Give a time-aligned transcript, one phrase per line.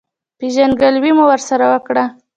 [0.37, 2.05] پېژندګلوي مو ورسره وکړه.